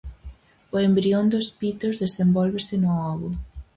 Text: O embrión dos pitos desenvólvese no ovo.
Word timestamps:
O 0.75 0.75
embrión 0.87 1.25
dos 1.33 1.47
pitos 1.59 1.99
desenvólvese 2.03 2.75
no 2.83 2.91
ovo. 3.13 3.29